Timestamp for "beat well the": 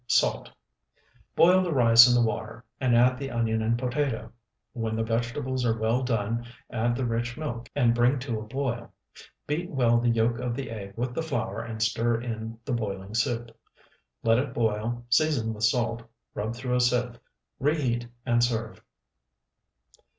9.45-10.09